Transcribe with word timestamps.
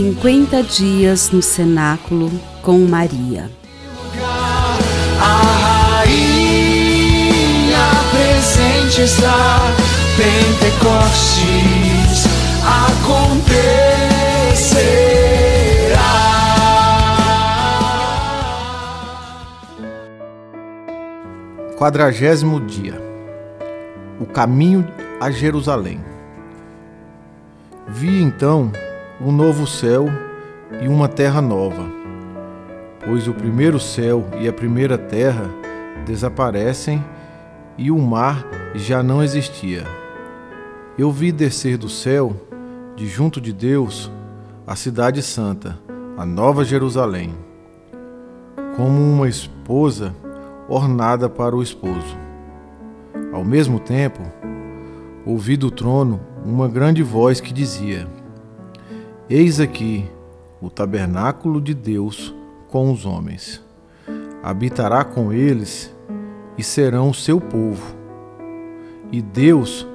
50 0.00 0.62
dias 0.62 1.30
no 1.30 1.42
cenáculo 1.42 2.30
com 2.62 2.78
Maria. 2.86 3.50
A 5.20 6.00
rainha 6.00 7.36
presente 8.10 9.02
está, 9.02 9.58
Pentecostes 10.16 11.44
acontecerá. 12.64 13.60
Quadragésimo 21.76 22.58
dia. 22.60 22.98
O 24.18 24.24
caminho 24.24 24.90
a 25.20 25.30
Jerusalém. 25.30 26.00
Vi 27.86 28.22
então 28.22 28.72
um 29.20 29.30
novo 29.30 29.66
céu 29.66 30.06
e 30.80 30.88
uma 30.88 31.06
terra 31.06 31.42
nova, 31.42 31.84
pois 33.04 33.28
o 33.28 33.34
primeiro 33.34 33.78
céu 33.78 34.24
e 34.40 34.48
a 34.48 34.52
primeira 34.52 34.96
terra 34.96 35.44
desaparecem 36.06 37.04
e 37.76 37.90
o 37.90 37.98
mar 37.98 38.46
já 38.74 39.02
não 39.02 39.22
existia. 39.22 39.84
Eu 40.96 41.12
vi 41.12 41.32
descer 41.32 41.76
do 41.76 41.88
céu, 41.88 42.34
de 42.96 43.06
junto 43.06 43.40
de 43.40 43.52
Deus, 43.52 44.10
a 44.66 44.74
cidade 44.74 45.22
santa, 45.22 45.78
a 46.16 46.24
nova 46.24 46.64
Jerusalém, 46.64 47.34
como 48.76 49.00
uma 49.00 49.28
esposa 49.28 50.14
ornada 50.66 51.28
para 51.28 51.54
o 51.54 51.62
esposo. 51.62 52.16
Ao 53.32 53.44
mesmo 53.44 53.78
tempo, 53.78 54.20
ouvi 55.26 55.56
do 55.56 55.70
trono 55.70 56.20
uma 56.44 56.68
grande 56.68 57.02
voz 57.02 57.40
que 57.40 57.52
dizia: 57.52 58.06
Eis 59.32 59.60
aqui 59.60 60.10
o 60.60 60.68
tabernáculo 60.68 61.60
de 61.60 61.72
Deus 61.72 62.34
com 62.66 62.90
os 62.90 63.06
homens. 63.06 63.64
Habitará 64.42 65.04
com 65.04 65.32
eles 65.32 65.94
e 66.58 66.64
serão 66.64 67.10
o 67.10 67.14
seu 67.14 67.40
povo. 67.40 67.94
E 69.12 69.22
Deus 69.22 69.86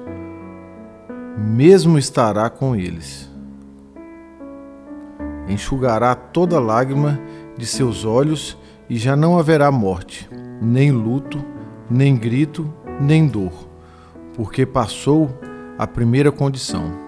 mesmo 1.36 1.98
estará 1.98 2.48
com 2.48 2.74
eles. 2.74 3.30
Enxugará 5.46 6.14
toda 6.14 6.58
lágrima 6.58 7.20
de 7.58 7.66
seus 7.66 8.06
olhos 8.06 8.56
e 8.88 8.96
já 8.96 9.14
não 9.14 9.38
haverá 9.38 9.70
morte, 9.70 10.26
nem 10.62 10.90
luto, 10.90 11.44
nem 11.90 12.16
grito, 12.16 12.72
nem 12.98 13.28
dor, 13.28 13.52
porque 14.34 14.64
passou 14.64 15.28
a 15.76 15.86
primeira 15.86 16.32
condição. 16.32 17.05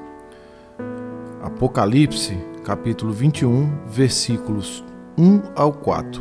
Apocalipse, 1.48 2.36
capítulo 2.62 3.10
21, 3.10 3.72
versículos 3.88 4.84
1 5.16 5.40
ao 5.56 5.72
4. 5.72 6.20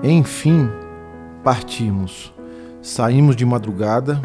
Enfim, 0.00 0.70
partimos. 1.42 2.32
Saímos 2.80 3.34
de 3.34 3.44
madrugada, 3.44 4.22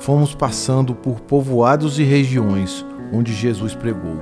fomos 0.00 0.34
passando 0.34 0.94
por 0.94 1.20
povoados 1.20 1.98
e 1.98 2.02
regiões 2.02 2.84
onde 3.10 3.32
Jesus 3.32 3.74
pregou. 3.74 4.20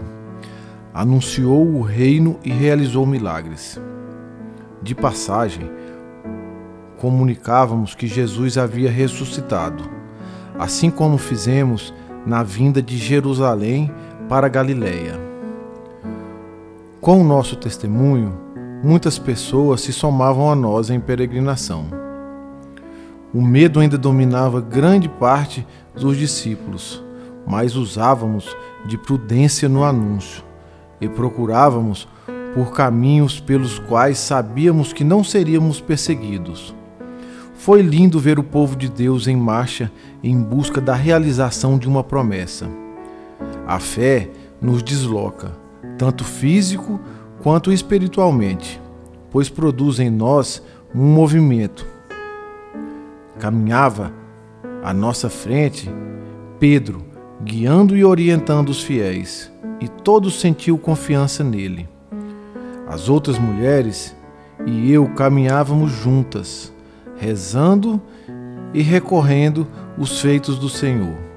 Anunciou 0.95 1.67
o 1.67 1.83
reino 1.83 2.39
e 2.45 2.51
realizou 2.51 3.05
milagres. 3.05 3.81
De 4.81 4.95
passagem, 4.95 5.69
comunicávamos 6.98 7.97
que 7.97 8.06
Jesus 8.06 8.56
havia 8.56 8.92
ressuscitado, 8.92 9.83
assim 10.56 10.89
como 10.89 11.19
fizemos 11.19 11.92
na 12.25 12.42
vinda 12.45 12.81
de 12.81 12.97
Jerusalém 12.97 13.92
para 14.31 14.48
Galiléia. 14.48 15.19
Com 17.00 17.20
o 17.20 17.25
nosso 17.25 17.56
testemunho, 17.56 18.33
muitas 18.81 19.19
pessoas 19.19 19.80
se 19.80 19.92
somavam 19.92 20.48
a 20.52 20.55
nós 20.55 20.89
em 20.89 21.01
peregrinação. 21.01 21.86
O 23.35 23.42
medo 23.42 23.80
ainda 23.80 23.98
dominava 23.98 24.61
grande 24.61 25.08
parte 25.08 25.67
dos 25.96 26.17
discípulos, 26.17 27.02
mas 27.45 27.74
usávamos 27.74 28.57
de 28.86 28.96
prudência 28.96 29.69
no 29.69 29.83
anúncio 29.83 30.45
e 31.01 31.08
procurávamos 31.08 32.07
por 32.55 32.70
caminhos 32.70 33.40
pelos 33.40 33.80
quais 33.80 34.17
sabíamos 34.17 34.92
que 34.92 35.02
não 35.02 35.24
seríamos 35.24 35.80
perseguidos. 35.80 36.73
Foi 37.55 37.83
lindo 37.83 38.20
ver 38.20 38.39
o 38.39 38.45
povo 38.45 38.77
de 38.77 38.89
Deus 38.89 39.27
em 39.27 39.35
marcha 39.35 39.90
em 40.23 40.40
busca 40.40 40.80
da 40.80 40.95
realização 40.95 41.77
de 41.77 41.89
uma 41.89 42.05
promessa. 42.05 42.69
A 43.70 43.79
fé 43.79 44.29
nos 44.61 44.83
desloca, 44.83 45.53
tanto 45.97 46.25
físico 46.25 46.98
quanto 47.41 47.70
espiritualmente, 47.70 48.83
pois 49.31 49.48
produz 49.48 50.01
em 50.01 50.11
nós 50.11 50.61
um 50.92 51.05
movimento. 51.05 51.86
Caminhava 53.39 54.13
à 54.83 54.92
nossa 54.92 55.31
frente 55.31 55.89
Pedro, 56.58 57.01
guiando 57.45 57.97
e 57.97 58.05
orientando 58.05 58.70
os 58.70 58.83
fiéis, 58.83 59.53
e 59.81 59.87
todos 59.87 60.41
sentiam 60.41 60.77
confiança 60.77 61.45
nele. 61.45 61.89
As 62.89 63.08
outras 63.08 63.39
mulheres 63.39 64.17
e 64.67 64.91
eu 64.91 65.07
caminhávamos 65.11 65.92
juntas, 65.92 66.75
rezando 67.17 68.02
e 68.75 68.83
recorrendo 68.83 69.64
os 69.97 70.20
feitos 70.20 70.58
do 70.58 70.69
Senhor. 70.69 71.30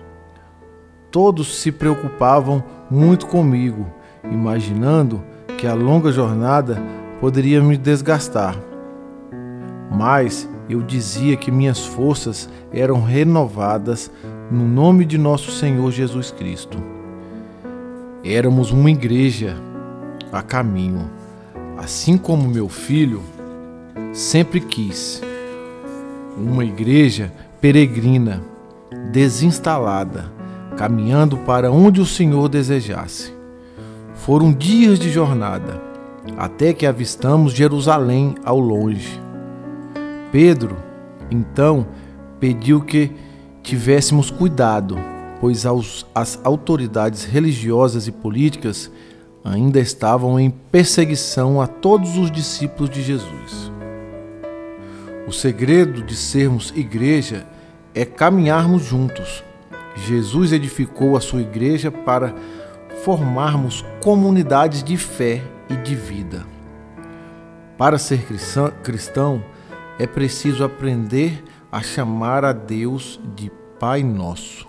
Todos 1.13 1.57
se 1.62 1.72
preocupavam 1.72 2.63
muito 2.90 3.28
comigo, 3.28 3.85
imaginando 4.31 5.22
que 5.59 5.68
a 5.68 5.75
longa 5.75 6.12
jornada 6.12 6.81
poderia 7.22 7.62
me 7.62 7.78
desgastar. 7.78 8.57
Mas 9.91 10.50
eu 10.68 10.81
dizia 10.81 11.38
que 11.38 11.52
minhas 11.52 11.85
forças 11.85 12.50
eram 12.73 13.03
renovadas 13.03 14.09
no 14.50 14.68
nome 14.68 15.06
de 15.06 15.19
nosso 15.19 15.52
Senhor 15.52 15.91
Jesus 15.91 16.31
Cristo. 16.31 16.79
Éramos 18.23 18.72
uma 18.72 18.90
igreja 18.90 19.56
a 20.31 20.41
caminho, 20.41 21.12
assim 21.78 22.18
como 22.18 22.50
meu 22.50 22.68
filho 22.68 23.22
sempre 24.12 24.59
quis. 24.59 25.22
Uma 26.35 26.66
igreja 26.66 27.31
peregrina, 27.62 28.41
desinstalada 29.12 30.41
caminhando 30.78 31.38
para 31.38 31.72
onde 31.72 32.01
o 32.01 32.06
Senhor 32.06 32.50
desejasse. 32.50 33.34
Foram 34.16 34.53
dias 34.53 35.00
de 35.00 35.09
jornada, 35.09 35.81
até 36.38 36.73
que 36.73 36.85
avistamos 36.85 37.53
Jerusalém 37.53 38.35
ao 38.44 38.59
longe. 38.59 39.19
Pedro, 40.31 40.78
então, 41.29 41.85
pediu 42.39 42.81
que 42.81 43.11
tivéssemos 43.61 44.31
cuidado, 44.31 44.97
pois 45.39 45.66
as 46.16 46.39
autoridades 46.44 47.23
religiosas 47.23 48.07
e 48.07 48.11
políticas 48.11 48.90
ainda 49.44 49.79
estavam 49.79 50.40
em 50.40 50.50
perseguição 50.50 51.61
a 51.61 51.67
todos 51.67 52.17
os 52.17 52.31
discípulos 52.31 52.90
de 52.90 53.01
Jesus. 53.01 53.72
O 55.28 55.31
segredo 55.31 56.01
de 56.01 56.16
sermos 56.16 56.73
igreja 56.75 57.45
é 57.94 58.05
caminharmos 58.05 58.84
juntos 58.84 59.44
Jesus 59.96 60.52
edificou 60.52 61.16
a 61.16 61.22
sua 61.22 61.42
igreja 61.42 61.92
para 61.92 62.34
formarmos 63.04 63.84
comunidades 64.02 64.84
de 64.84 64.98
fé 64.98 65.42
e 65.70 65.76
de 65.76 65.96
vida. 65.96 66.46
Para 67.78 67.98
ser 67.98 68.26
cristão, 68.82 69.44
é 70.00 70.08
preciso 70.08 70.64
aprender 70.64 71.44
a 71.72 71.82
chamar 71.82 72.46
a 72.46 72.53
Deus 72.53 73.20
de 73.36 73.52
Pai 73.80 74.03
Nosso. 74.03 74.68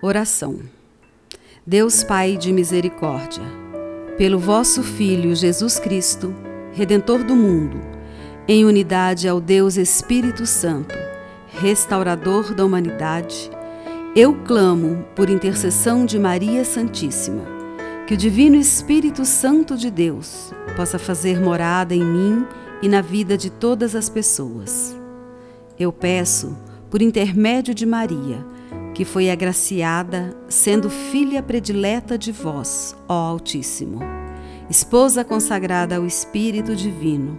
Oração. 0.00 0.58
Deus 1.66 2.02
Pai 2.02 2.36
de 2.36 2.52
misericórdia, 2.52 3.42
pelo 4.18 4.38
vosso 4.38 4.82
Filho 4.82 5.34
Jesus 5.34 5.78
Cristo, 5.78 6.34
Redentor 6.72 7.22
do 7.22 7.36
mundo, 7.36 7.80
em 8.48 8.64
unidade 8.64 9.28
ao 9.28 9.40
Deus 9.40 9.76
Espírito 9.76 10.46
Santo, 10.46 10.94
restaurador 11.48 12.54
da 12.54 12.64
humanidade, 12.64 13.50
eu 14.14 14.34
clamo 14.44 15.06
por 15.16 15.30
intercessão 15.30 16.04
de 16.04 16.18
Maria 16.18 16.66
Santíssima, 16.66 17.44
que 18.06 18.12
o 18.12 18.16
Divino 18.16 18.56
Espírito 18.56 19.24
Santo 19.24 19.74
de 19.74 19.90
Deus 19.90 20.52
possa 20.76 20.98
fazer 20.98 21.40
morada 21.40 21.94
em 21.94 22.04
mim 22.04 22.46
e 22.82 22.88
na 22.90 23.00
vida 23.00 23.38
de 23.38 23.48
todas 23.48 23.96
as 23.96 24.10
pessoas. 24.10 24.94
Eu 25.78 25.90
peço, 25.90 26.54
por 26.90 27.00
intermédio 27.00 27.74
de 27.74 27.86
Maria, 27.86 28.44
que 28.92 29.02
foi 29.02 29.30
agraciada, 29.30 30.36
sendo 30.46 30.90
filha 30.90 31.42
predileta 31.42 32.18
de 32.18 32.32
vós, 32.32 32.94
ó 33.08 33.14
Altíssimo, 33.14 34.00
esposa 34.68 35.24
consagrada 35.24 35.96
ao 35.96 36.04
Espírito 36.04 36.76
Divino, 36.76 37.38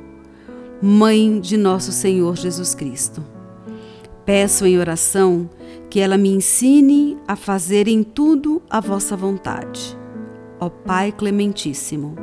mãe 0.82 1.40
de 1.40 1.56
nosso 1.56 1.92
Senhor 1.92 2.36
Jesus 2.36 2.74
Cristo. 2.74 3.24
Peço 4.26 4.66
em 4.66 4.80
oração 4.80 5.48
que 5.94 6.00
ela 6.00 6.18
me 6.18 6.30
ensine 6.30 7.20
a 7.28 7.36
fazer 7.36 7.88
em 7.88 8.02
tudo 8.02 8.64
a 8.68 8.80
vossa 8.80 9.16
vontade. 9.16 9.96
ó 10.60 10.68
Pai 10.68 11.12
Clementíssimo, 11.12 12.16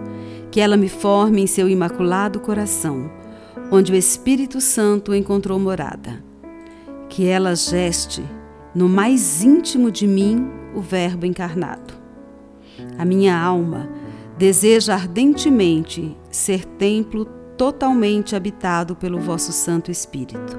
que 0.51 0.61
ela 0.61 0.77
me 0.77 0.89
forme 0.89 1.43
em 1.43 1.47
seu 1.47 1.69
imaculado 1.69 2.41
coração, 2.41 3.09
onde 3.71 3.93
o 3.93 3.95
Espírito 3.95 4.61
Santo 4.61 5.15
encontrou 5.15 5.57
morada. 5.57 6.21
Que 7.09 7.27
ela 7.27 7.55
geste 7.55 8.25
no 8.75 8.89
mais 8.89 9.45
íntimo 9.45 9.89
de 9.89 10.05
mim 10.05 10.51
o 10.75 10.81
Verbo 10.81 11.25
encarnado. 11.25 11.95
A 12.99 13.05
minha 13.05 13.41
alma 13.41 13.89
deseja 14.37 14.95
ardentemente 14.95 16.17
ser 16.29 16.65
templo 16.65 17.25
totalmente 17.57 18.35
habitado 18.35 18.97
pelo 18.97 19.21
vosso 19.21 19.53
Santo 19.53 19.93
Espírito. 19.93 20.59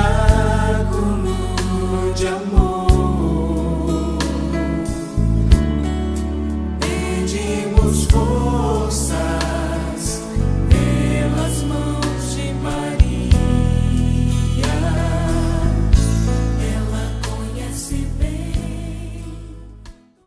Cenáculo 0.00 0.29